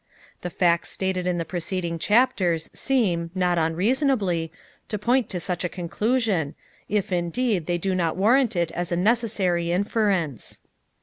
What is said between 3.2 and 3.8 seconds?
not